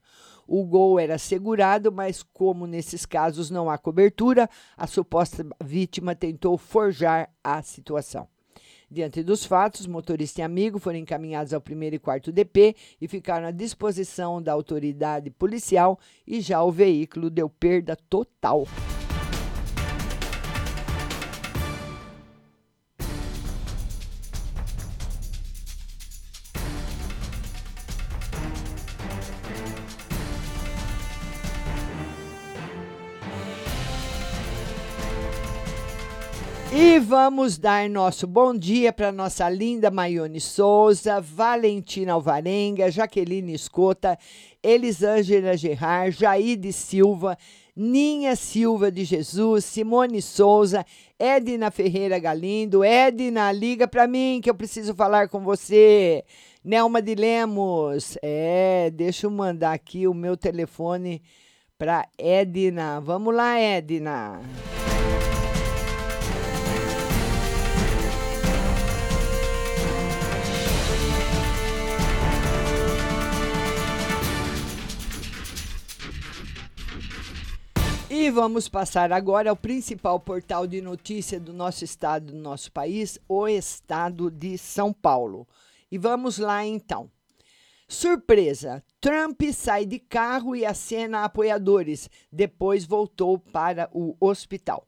O 0.48 0.64
gol 0.66 1.00
era 1.00 1.18
segurado, 1.20 1.92
mas 1.92 2.24
como 2.24 2.66
nesses 2.66 3.06
casos 3.06 3.52
não 3.52 3.70
há 3.70 3.78
cobertura, 3.78 4.50
a 4.76 4.88
suposta 4.88 5.46
vítima 5.64 6.16
tentou 6.16 6.58
forjar 6.58 7.30
a 7.44 7.62
situação. 7.62 8.28
Diante 8.92 9.22
dos 9.22 9.46
fatos, 9.46 9.86
motorista 9.86 10.42
e 10.42 10.44
amigo 10.44 10.80
foram 10.80 10.98
encaminhados 10.98 11.54
ao 11.54 11.62
primeiro 11.62 11.96
e 11.96 12.00
quarto 12.00 12.32
DP 12.32 12.76
e 13.00 13.08
ficaram 13.08 13.48
à 13.48 13.52
disposição 13.52 14.42
da 14.42 14.52
autoridade 14.52 15.30
policial 15.30 16.00
e 16.26 16.42
já 16.42 16.64
o 16.64 16.72
veículo 16.72 17.30
deu 17.30 17.48
perda 17.48 17.96
total. 17.96 18.66
Vamos 37.10 37.58
dar 37.58 37.90
nosso 37.90 38.28
bom 38.28 38.56
dia 38.56 38.94
para 38.94 39.12
nossa 39.12 39.50
linda 39.50 39.90
Maione 39.90 40.40
Souza, 40.40 41.20
Valentina 41.20 42.14
Alvarenga, 42.14 42.92
Jaqueline 42.92 43.52
Escota, 43.52 44.16
Elisângela 44.62 45.58
Gerard, 45.58 46.16
Jaide 46.16 46.72
Silva, 46.72 47.36
Ninha 47.76 48.36
Silva 48.36 48.92
de 48.92 49.06
Jesus, 49.06 49.66
Simone 49.66 50.22
Souza, 50.22 50.86
Edna 51.18 51.72
Ferreira 51.72 52.20
Galindo. 52.20 52.84
Edna, 52.84 53.52
liga 53.52 53.88
para 53.88 54.06
mim 54.06 54.40
que 54.40 54.48
eu 54.48 54.54
preciso 54.54 54.94
falar 54.94 55.30
com 55.30 55.40
você. 55.40 56.24
Nelma 56.64 57.02
de 57.02 57.16
Lemos. 57.16 58.20
É, 58.22 58.92
deixa 58.94 59.26
eu 59.26 59.32
mandar 59.32 59.74
aqui 59.74 60.08
o 60.08 60.14
meu 60.14 60.38
telefone 60.38 61.24
para 61.76 62.08
Edna. 62.20 63.02
Vamos 63.02 63.34
lá, 63.34 63.60
Edna. 63.60 64.42
E 78.12 78.32
vamos 78.32 78.68
passar 78.68 79.12
agora 79.12 79.52
ao 79.52 79.56
principal 79.56 80.20
portal 80.20 80.66
de 80.66 80.82
notícia 80.82 81.40
do 81.40 81.54
nosso 81.54 81.84
estado, 81.84 82.32
do 82.32 82.40
nosso 82.40 82.72
país, 82.72 83.20
o 83.30 83.48
estado 83.48 84.32
de 84.32 84.58
São 84.58 84.92
Paulo. 84.92 85.48
E 85.92 85.98
vamos 86.00 86.40
lá 86.40 86.66
então. 86.66 87.12
Surpresa! 87.88 88.84
Trump 89.00 89.40
sai 89.54 89.86
de 89.86 90.00
carro 90.00 90.56
e 90.56 90.66
acena 90.66 91.24
apoiadores. 91.24 92.10
Depois 92.32 92.84
voltou 92.84 93.38
para 93.38 93.88
o 93.94 94.16
hospital. 94.20 94.88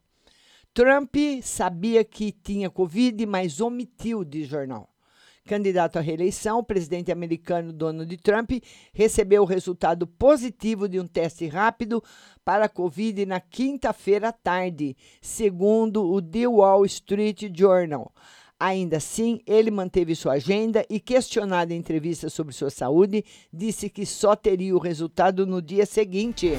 Trump 0.74 1.16
sabia 1.44 2.04
que 2.04 2.32
tinha 2.32 2.72
Covid, 2.72 3.24
mas 3.28 3.62
omitiu 3.62 4.26
de 4.26 4.46
jornal. 4.46 4.91
Candidato 5.46 5.98
à 5.98 6.02
reeleição, 6.02 6.60
o 6.60 6.64
presidente 6.64 7.12
americano 7.12 7.74
Donald 7.74 8.16
Trump 8.18 8.52
recebeu 8.94 9.42
o 9.42 9.46
resultado 9.46 10.06
positivo 10.06 10.88
de 10.88 11.00
um 11.00 11.08
teste 11.08 11.48
rápido 11.48 12.04
para 12.46 12.66
a 12.66 12.70
Covid 12.70 13.26
na 13.26 13.40
quinta-feira 13.40 14.30
à 14.30 14.32
tarde, 14.32 14.96
segundo 15.22 16.04
o 16.10 16.22
The 16.22 16.48
Wall 16.48 16.86
Street 16.86 17.52
Journal. 17.54 18.14
Ainda 18.60 18.98
assim, 18.98 19.42
ele 19.48 19.72
manteve 19.72 20.14
sua 20.14 20.34
agenda 20.34 20.86
e, 20.88 21.00
questionado 21.00 21.74
em 21.74 21.78
entrevista 21.78 22.30
sobre 22.30 22.54
sua 22.54 22.70
saúde, 22.70 23.26
disse 23.52 23.90
que 23.90 24.06
só 24.06 24.36
teria 24.36 24.76
o 24.76 24.80
resultado 24.80 25.48
no 25.48 25.60
dia 25.60 25.88
seguinte. 25.88 26.52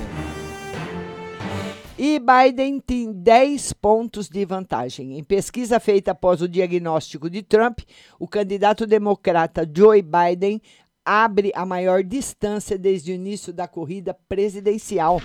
E 2.04 2.18
Biden 2.18 2.80
tem 2.80 3.12
10 3.12 3.74
pontos 3.74 4.28
de 4.28 4.44
vantagem. 4.44 5.16
Em 5.16 5.22
pesquisa 5.22 5.78
feita 5.78 6.10
após 6.10 6.42
o 6.42 6.48
diagnóstico 6.48 7.30
de 7.30 7.44
Trump, 7.44 7.78
o 8.18 8.26
candidato 8.26 8.88
democrata 8.88 9.64
Joe 9.72 10.02
Biden 10.02 10.60
abre 11.04 11.52
a 11.54 11.64
maior 11.64 12.02
distância 12.02 12.76
desde 12.76 13.12
o 13.12 13.14
início 13.14 13.52
da 13.52 13.68
corrida 13.68 14.12
presidencial. 14.28 15.20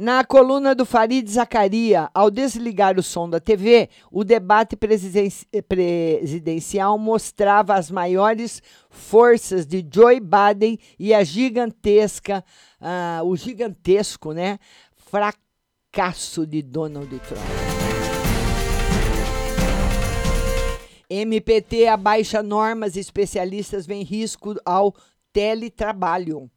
Na 0.00 0.22
coluna 0.22 0.76
do 0.76 0.86
Farid 0.86 1.28
Zacaria, 1.28 2.08
ao 2.14 2.30
desligar 2.30 2.96
o 3.00 3.02
som 3.02 3.28
da 3.28 3.40
TV, 3.40 3.90
o 4.12 4.22
debate 4.22 4.76
presidencial 5.68 6.96
mostrava 6.96 7.74
as 7.74 7.90
maiores 7.90 8.62
forças 8.88 9.66
de 9.66 9.84
Joe 9.92 10.20
Biden 10.20 10.78
e 11.00 11.12
a 11.12 11.24
gigantesca, 11.24 12.44
uh, 12.80 13.24
o 13.24 13.36
gigantesco, 13.36 14.32
né, 14.32 14.60
fracasso 15.10 16.46
de 16.46 16.62
Donald 16.62 17.08
Trump. 17.20 17.40
MPT 21.10 21.86
abaixa 21.86 22.42
normas 22.42 22.94
e 22.94 23.00
especialistas 23.00 23.86
veem 23.86 24.02
risco 24.02 24.54
ao 24.64 24.94
teletrabalho. 25.32 26.50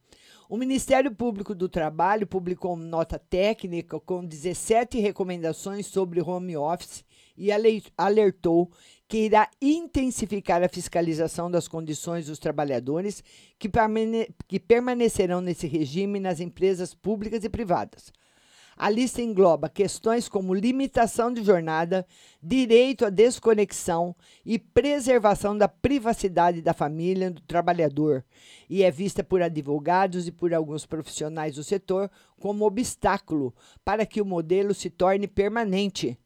O 0.49 0.57
Ministério 0.57 1.15
Público 1.15 1.55
do 1.55 1.69
Trabalho 1.69 2.27
publicou 2.27 2.75
nota 2.75 3.17
técnica 3.17 3.97
com 4.01 4.25
17 4.25 4.99
recomendações 4.99 5.87
sobre 5.87 6.21
home 6.21 6.57
office 6.57 7.05
e 7.37 7.49
alertou 7.97 8.69
que 9.07 9.19
irá 9.19 9.49
intensificar 9.61 10.61
a 10.61 10.67
fiscalização 10.67 11.49
das 11.49 11.69
condições 11.69 12.25
dos 12.25 12.37
trabalhadores 12.37 13.23
que 13.57 14.59
permanecerão 14.59 15.39
nesse 15.39 15.67
regime 15.67 16.19
nas 16.19 16.41
empresas 16.41 16.93
públicas 16.93 17.45
e 17.45 17.49
privadas. 17.49 18.11
A 18.81 18.89
lista 18.89 19.21
engloba 19.21 19.69
questões 19.69 20.27
como 20.27 20.55
limitação 20.55 21.31
de 21.31 21.43
jornada, 21.43 22.03
direito 22.41 23.05
à 23.05 23.11
desconexão 23.11 24.15
e 24.43 24.57
preservação 24.57 25.55
da 25.55 25.67
privacidade 25.67 26.63
da 26.63 26.73
família 26.73 27.29
do 27.29 27.41
trabalhador, 27.41 28.25
e 28.67 28.81
é 28.81 28.89
vista 28.89 29.23
por 29.23 29.39
advogados 29.39 30.27
e 30.27 30.31
por 30.31 30.51
alguns 30.51 30.87
profissionais 30.87 31.57
do 31.57 31.63
setor 31.63 32.09
como 32.39 32.65
obstáculo 32.65 33.53
para 33.85 34.03
que 34.03 34.19
o 34.19 34.25
modelo 34.25 34.73
se 34.73 34.89
torne 34.89 35.27
permanente. 35.27 36.17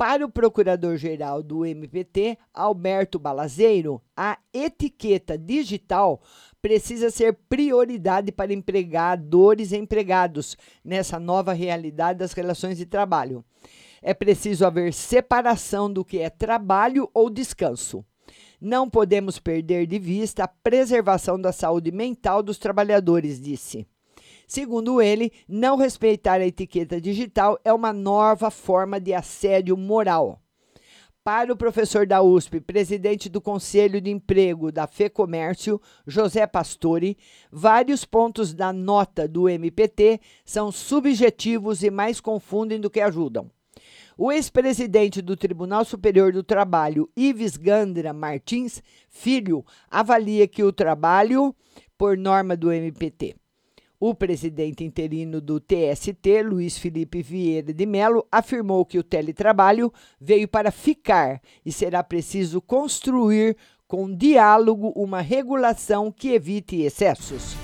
Para 0.00 0.24
o 0.24 0.30
procurador-geral 0.30 1.42
do 1.42 1.66
MPT, 1.66 2.38
Alberto 2.54 3.18
Balazeiro, 3.18 4.00
a 4.16 4.38
etiqueta 4.50 5.36
digital 5.36 6.22
precisa 6.62 7.10
ser 7.10 7.34
prioridade 7.50 8.32
para 8.32 8.50
empregadores 8.50 9.72
e 9.72 9.76
empregados 9.76 10.56
nessa 10.82 11.20
nova 11.20 11.52
realidade 11.52 12.18
das 12.18 12.32
relações 12.32 12.78
de 12.78 12.86
trabalho. 12.86 13.44
É 14.00 14.14
preciso 14.14 14.64
haver 14.64 14.94
separação 14.94 15.92
do 15.92 16.02
que 16.02 16.20
é 16.20 16.30
trabalho 16.30 17.06
ou 17.12 17.28
descanso. 17.28 18.02
Não 18.58 18.88
podemos 18.88 19.38
perder 19.38 19.86
de 19.86 19.98
vista 19.98 20.44
a 20.44 20.48
preservação 20.48 21.38
da 21.38 21.52
saúde 21.52 21.92
mental 21.92 22.42
dos 22.42 22.56
trabalhadores, 22.56 23.38
disse. 23.38 23.86
Segundo 24.50 25.00
ele, 25.00 25.30
não 25.48 25.76
respeitar 25.76 26.40
a 26.40 26.44
etiqueta 26.44 27.00
digital 27.00 27.56
é 27.64 27.72
uma 27.72 27.92
nova 27.92 28.50
forma 28.50 28.98
de 28.98 29.14
assédio 29.14 29.76
moral. 29.76 30.42
Para 31.22 31.52
o 31.52 31.56
professor 31.56 32.04
da 32.04 32.20
USP, 32.20 32.58
presidente 32.58 33.28
do 33.28 33.40
Conselho 33.40 34.00
de 34.00 34.10
Emprego 34.10 34.72
da 34.72 34.88
FEComércio, 34.88 35.80
José 36.04 36.48
Pastore, 36.48 37.16
vários 37.52 38.04
pontos 38.04 38.52
da 38.52 38.72
nota 38.72 39.28
do 39.28 39.48
MPT 39.48 40.20
são 40.44 40.72
subjetivos 40.72 41.84
e 41.84 41.88
mais 41.88 42.20
confundem 42.20 42.80
do 42.80 42.90
que 42.90 43.00
ajudam. 43.00 43.48
O 44.18 44.32
ex-presidente 44.32 45.22
do 45.22 45.36
Tribunal 45.36 45.84
Superior 45.84 46.32
do 46.32 46.42
Trabalho, 46.42 47.08
Ives 47.16 47.56
Gandra 47.56 48.12
Martins, 48.12 48.82
filho, 49.08 49.64
avalia 49.88 50.48
que 50.48 50.64
o 50.64 50.72
trabalho, 50.72 51.54
por 51.96 52.18
norma 52.18 52.56
do 52.56 52.72
MPT, 52.72 53.36
o 54.00 54.14
presidente 54.14 54.82
interino 54.82 55.42
do 55.42 55.60
TST, 55.60 56.42
Luiz 56.42 56.78
Felipe 56.78 57.22
Vieira 57.22 57.70
de 57.70 57.84
Mello, 57.84 58.26
afirmou 58.32 58.86
que 58.86 58.98
o 58.98 59.04
teletrabalho 59.04 59.92
veio 60.18 60.48
para 60.48 60.70
ficar 60.70 61.38
e 61.64 61.70
será 61.70 62.02
preciso 62.02 62.62
construir 62.62 63.58
com 63.86 64.10
diálogo 64.10 64.90
uma 64.96 65.20
regulação 65.20 66.10
que 66.10 66.30
evite 66.30 66.80
excessos. 66.80 67.54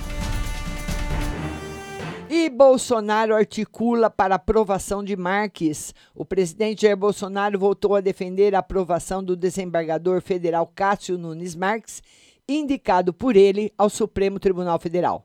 E 2.29 2.51
Bolsonaro 2.51 3.35
articula 3.35 4.11
para 4.11 4.35
aprovação 4.35 5.03
de 5.03 5.16
Marques. 5.16 5.94
O 6.14 6.25
presidente 6.25 6.83
Jair 6.83 6.96
Bolsonaro 6.96 7.59
voltou 7.59 7.94
a 7.94 8.01
defender 8.03 8.55
a 8.55 8.59
aprovação 8.59 9.25
do 9.25 9.37
desembargador 9.37 10.20
federal 10.20 10.66
Cássio 10.66 11.16
Nunes 11.16 11.55
Marques, 11.55 12.03
indicado 12.46 13.14
por 13.14 13.37
ele 13.37 13.72
ao 13.79 13.88
Supremo 13.88 14.38
Tribunal 14.38 14.79
Federal. 14.79 15.25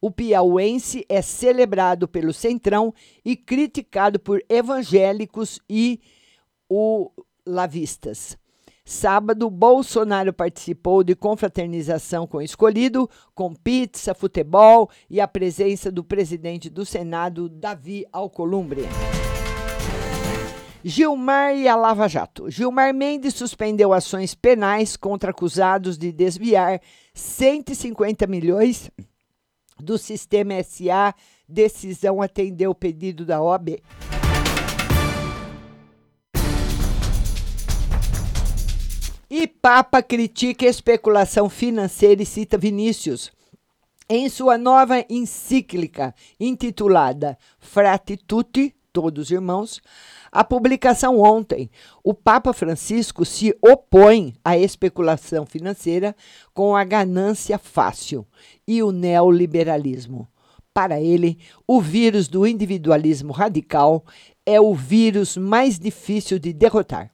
O 0.00 0.10
piauense 0.10 1.04
é 1.08 1.20
celebrado 1.20 2.08
pelo 2.08 2.32
Centrão 2.32 2.94
e 3.22 3.36
criticado 3.36 4.18
por 4.18 4.42
evangélicos 4.48 5.60
e 5.68 6.00
o 6.68 7.10
lavistas. 7.46 8.38
Sábado, 8.82 9.50
Bolsonaro 9.50 10.32
participou 10.32 11.04
de 11.04 11.14
confraternização 11.14 12.26
com 12.26 12.38
o 12.38 12.42
escolhido, 12.42 13.08
com 13.34 13.54
pizza, 13.54 14.14
futebol 14.14 14.90
e 15.08 15.20
a 15.20 15.28
presença 15.28 15.92
do 15.92 16.02
presidente 16.02 16.70
do 16.70 16.84
Senado, 16.84 17.48
Davi 17.48 18.06
Alcolumbre. 18.10 18.82
Gilmar 20.82 21.54
e 21.54 21.68
a 21.68 21.76
Lava 21.76 22.08
Jato. 22.08 22.50
Gilmar 22.50 22.94
Mendes 22.94 23.34
suspendeu 23.34 23.92
ações 23.92 24.34
penais 24.34 24.96
contra 24.96 25.30
acusados 25.30 25.98
de 25.98 26.10
desviar 26.10 26.80
150 27.12 28.26
milhões 28.26 28.90
do 29.80 29.98
Sistema 29.98 30.62
SA, 30.62 31.14
decisão 31.48 32.22
atendeu 32.22 32.70
o 32.70 32.74
pedido 32.74 33.24
da 33.24 33.42
OAB. 33.42 33.80
E 39.30 39.46
Papa 39.46 40.02
critica 40.02 40.66
especulação 40.66 41.48
financeira 41.48 42.22
e 42.22 42.26
cita 42.26 42.58
Vinícius. 42.58 43.30
Em 44.08 44.28
sua 44.28 44.58
nova 44.58 45.04
encíclica 45.08 46.12
intitulada 46.40 47.38
Frati 47.60 48.16
Tutti, 48.16 48.74
Todos 48.92 49.30
Irmãos, 49.30 49.80
a 50.32 50.42
publicação 50.42 51.20
ontem, 51.20 51.70
o 52.02 52.12
Papa 52.12 52.52
Francisco 52.52 53.24
se 53.24 53.56
opõe 53.62 54.34
à 54.44 54.58
especulação 54.58 55.46
financeira 55.46 56.14
com 56.52 56.74
a 56.74 56.82
ganância 56.82 57.56
fácil 57.56 58.26
e 58.66 58.82
o 58.82 58.90
neoliberalismo. 58.90 60.26
Para 60.74 61.00
ele, 61.00 61.38
o 61.66 61.80
vírus 61.80 62.26
do 62.26 62.46
individualismo 62.46 63.32
radical 63.32 64.04
é 64.44 64.60
o 64.60 64.74
vírus 64.74 65.36
mais 65.36 65.78
difícil 65.78 66.38
de 66.38 66.52
derrotar. 66.52 67.12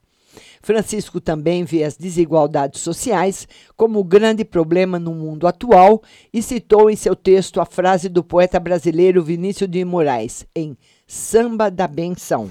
Francisco 0.62 1.20
também 1.20 1.64
vê 1.64 1.84
as 1.84 1.96
desigualdades 1.96 2.80
sociais 2.80 3.46
como 3.76 4.00
o 4.00 4.04
grande 4.04 4.44
problema 4.44 4.98
no 4.98 5.14
mundo 5.14 5.46
atual 5.46 6.02
e 6.32 6.42
citou 6.42 6.90
em 6.90 6.96
seu 6.96 7.14
texto 7.14 7.60
a 7.60 7.64
frase 7.64 8.08
do 8.08 8.24
poeta 8.24 8.58
brasileiro 8.58 9.22
Vinícius 9.22 9.70
de 9.70 9.84
Moraes 9.84 10.44
em 10.54 10.76
Samba 11.08 11.70
da 11.70 11.86
Benção. 11.86 12.50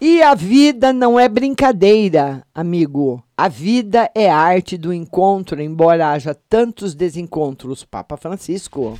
E 0.00 0.22
a 0.22 0.34
vida 0.34 0.90
não 0.90 1.20
é 1.20 1.28
brincadeira, 1.28 2.42
amigo. 2.54 3.22
A 3.36 3.48
vida 3.48 4.10
é 4.14 4.30
arte 4.30 4.78
do 4.78 4.94
encontro, 4.94 5.60
embora 5.60 6.10
haja 6.10 6.34
tantos 6.48 6.94
desencontros. 6.94 7.84
Papa 7.84 8.16
Francisco. 8.16 8.98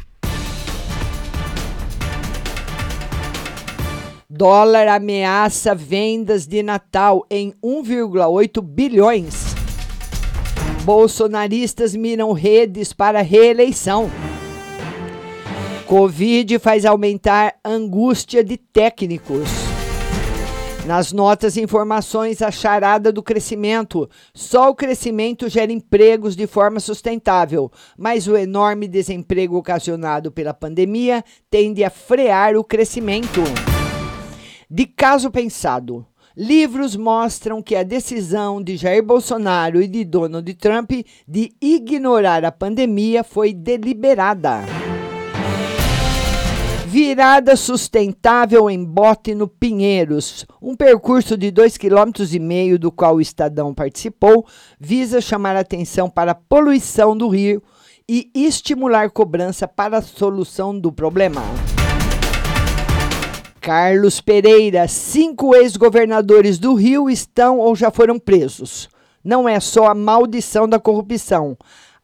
Dólar 4.28 4.86
ameaça 4.88 5.74
vendas 5.74 6.46
de 6.46 6.62
Natal 6.62 7.24
em 7.30 7.54
1,8 7.64 8.60
bilhões. 8.60 9.54
Bolsonaristas 10.84 11.96
miram 11.96 12.32
redes 12.32 12.92
para 12.92 13.22
reeleição. 13.22 14.10
Covid 15.92 16.58
faz 16.58 16.86
aumentar 16.86 17.56
angústia 17.62 18.42
de 18.42 18.56
técnicos. 18.56 19.46
Nas 20.86 21.12
notas 21.12 21.58
e 21.58 21.60
informações, 21.60 22.40
a 22.40 22.50
charada 22.50 23.12
do 23.12 23.22
crescimento. 23.22 24.08
Só 24.34 24.70
o 24.70 24.74
crescimento 24.74 25.50
gera 25.50 25.70
empregos 25.70 26.34
de 26.34 26.46
forma 26.46 26.80
sustentável, 26.80 27.70
mas 27.94 28.26
o 28.26 28.38
enorme 28.38 28.88
desemprego 28.88 29.58
ocasionado 29.58 30.32
pela 30.32 30.54
pandemia 30.54 31.22
tende 31.50 31.84
a 31.84 31.90
frear 31.90 32.56
o 32.56 32.64
crescimento. 32.64 33.42
De 34.70 34.86
caso 34.86 35.30
pensado. 35.30 36.06
Livros 36.34 36.96
mostram 36.96 37.60
que 37.60 37.76
a 37.76 37.82
decisão 37.82 38.62
de 38.62 38.78
Jair 38.78 39.04
Bolsonaro 39.04 39.82
e 39.82 39.86
de 39.86 40.06
Donald 40.06 40.54
Trump 40.54 40.90
de 41.28 41.52
ignorar 41.60 42.46
a 42.46 42.50
pandemia 42.50 43.22
foi 43.22 43.52
deliberada. 43.52 44.81
Virada 46.92 47.56
sustentável 47.56 48.68
em 48.68 48.84
bote 48.84 49.34
no 49.34 49.48
Pinheiros. 49.48 50.44
Um 50.60 50.76
percurso 50.76 51.38
de 51.38 51.50
2,5 51.50 51.78
km, 51.78 52.78
do 52.78 52.92
qual 52.92 53.16
o 53.16 53.20
Estadão 53.22 53.72
participou, 53.72 54.46
visa 54.78 55.18
chamar 55.18 55.56
atenção 55.56 56.10
para 56.10 56.32
a 56.32 56.34
poluição 56.34 57.16
do 57.16 57.28
rio 57.28 57.62
e 58.06 58.30
estimular 58.34 59.10
cobrança 59.10 59.66
para 59.66 59.96
a 59.96 60.02
solução 60.02 60.78
do 60.78 60.92
problema. 60.92 61.40
Carlos 63.58 64.20
Pereira, 64.20 64.86
cinco 64.86 65.56
ex-governadores 65.56 66.58
do 66.58 66.74
Rio 66.74 67.08
estão 67.08 67.58
ou 67.58 67.74
já 67.74 67.90
foram 67.90 68.18
presos. 68.18 68.90
Não 69.24 69.48
é 69.48 69.58
só 69.60 69.86
a 69.86 69.94
maldição 69.94 70.68
da 70.68 70.78
corrupção, 70.78 71.56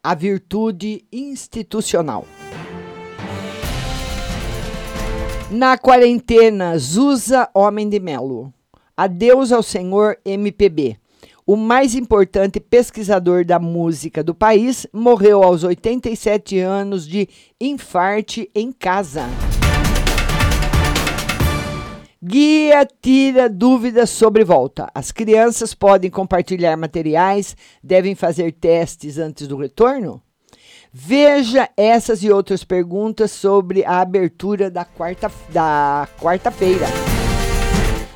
a 0.02 0.14
virtude 0.14 1.04
institucional. 1.12 2.24
Na 5.50 5.78
quarentena, 5.78 6.76
Zusa 6.76 7.48
Homem 7.54 7.88
de 7.88 7.98
Melo. 7.98 8.52
Adeus 8.94 9.50
ao 9.50 9.62
senhor 9.62 10.18
MPB. 10.22 10.98
O 11.46 11.56
mais 11.56 11.94
importante 11.94 12.60
pesquisador 12.60 13.46
da 13.46 13.58
música 13.58 14.22
do 14.22 14.34
país 14.34 14.86
morreu 14.92 15.42
aos 15.42 15.64
87 15.64 16.58
anos 16.58 17.08
de 17.08 17.26
infarte 17.58 18.50
em 18.54 18.70
casa. 18.70 19.24
Guia 22.22 22.86
tira 23.00 23.48
dúvidas 23.48 24.10
sobre 24.10 24.44
volta. 24.44 24.90
As 24.94 25.10
crianças 25.10 25.72
podem 25.72 26.10
compartilhar 26.10 26.76
materiais, 26.76 27.56
devem 27.82 28.14
fazer 28.14 28.52
testes 28.52 29.16
antes 29.16 29.48
do 29.48 29.56
retorno? 29.56 30.20
Veja 31.00 31.70
essas 31.76 32.24
e 32.24 32.30
outras 32.30 32.64
perguntas 32.64 33.30
sobre 33.30 33.84
a 33.84 34.00
abertura 34.00 34.68
da 34.68 34.84
quarta 34.84 35.30
da 35.48 36.08
quarta-feira. 36.20 36.86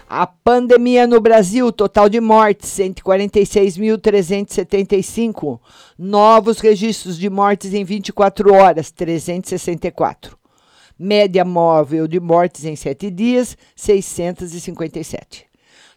A 0.08 0.26
pandemia 0.26 1.06
no 1.06 1.20
Brasil, 1.20 1.70
total 1.70 2.08
de 2.08 2.20
mortes 2.20 2.68
146.375. 2.70 5.60
Novos 5.96 6.58
registros 6.58 7.16
de 7.16 7.30
mortes 7.30 7.72
em 7.72 7.84
24 7.84 8.52
horas 8.52 8.90
364. 8.90 10.36
Média 10.98 11.44
móvel 11.44 12.08
de 12.08 12.18
mortes 12.18 12.64
em 12.64 12.74
7 12.74 13.12
dias 13.12 13.56
657. 13.76 15.51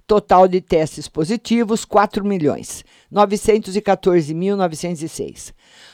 Total 0.07 0.47
de 0.47 0.61
testes 0.61 1.07
positivos 1.07 1.83
4 1.83 2.23
milhões 2.23 2.85
914.906. 3.11 5.51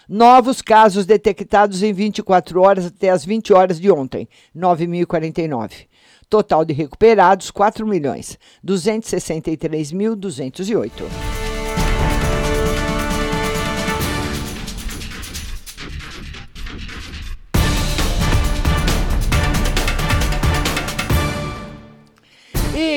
Novos 0.09 0.61
casos 0.61 1.05
detectados 1.05 1.81
em 1.81 1.93
24 1.93 2.61
horas 2.61 2.87
até 2.87 3.09
as 3.09 3.23
20 3.23 3.53
horas 3.53 3.79
de 3.79 3.89
ontem, 3.89 4.27
9.049. 4.53 5.87
Total 6.29 6.65
de 6.65 6.73
recuperados, 6.73 7.51
4 7.51 7.87
milhões 7.87 8.37
263.208. 8.65 11.50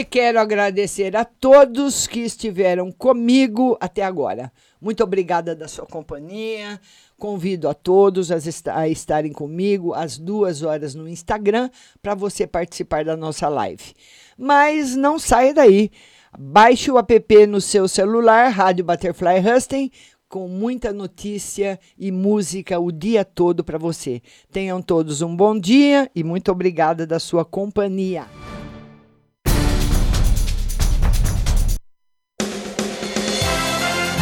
Quero 0.05 0.39
agradecer 0.39 1.17
a 1.17 1.25
todos 1.25 2.07
que 2.07 2.21
estiveram 2.21 2.93
comigo 2.93 3.77
até 3.81 4.03
agora. 4.03 4.53
Muito 4.81 5.03
obrigada 5.03 5.55
da 5.55 5.67
sua 5.67 5.87
companhia. 5.87 6.81
Convido 7.19 7.69
a 7.69 7.75
todos 7.75 8.31
a, 8.31 8.37
a 8.75 8.89
estarem 8.89 9.33
comigo 9.33 9.95
às 9.95 10.19
duas 10.19 10.63
horas 10.63 10.95
no 10.95 11.09
Instagram 11.09 11.71
para 12.03 12.15
você 12.15 12.47
participar 12.47 13.05
da 13.05 13.17
nossa 13.17 13.49
live. 13.49 13.95
Mas 14.37 14.95
não 14.97 15.19
saia 15.19 15.55
daí. 15.55 15.91
Baixe 16.39 16.91
o 16.91 16.99
app 16.99 17.47
no 17.47 17.61
seu 17.61 17.87
celular, 17.87 18.49
Rádio 18.49 18.85
Butterfly 18.85 19.39
Husting, 19.39 19.91
com 20.29 20.49
muita 20.49 20.93
notícia 20.93 21.79
e 21.97 22.11
música 22.11 22.79
o 22.81 22.91
dia 22.91 23.25
todo 23.25 23.63
para 23.63 23.79
você. 23.79 24.21
Tenham 24.51 24.83
todos 24.83 25.23
um 25.23 25.35
bom 25.35 25.59
dia 25.59 26.11
e 26.15 26.25
muito 26.25 26.51
obrigada 26.51 27.07
da 27.07 27.21
sua 27.21 27.45
companhia. 27.45 28.27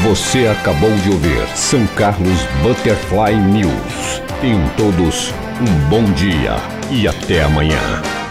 Você 0.03 0.48
acabou 0.48 0.90
de 0.96 1.11
ouvir 1.11 1.46
São 1.55 1.86
Carlos 1.86 2.44
Butterfly 2.61 3.36
News. 3.36 4.20
Tenham 4.40 4.68
todos 4.76 5.32
um 5.61 5.88
bom 5.88 6.03
dia 6.14 6.57
e 6.90 7.07
até 7.07 7.44
amanhã. 7.44 8.21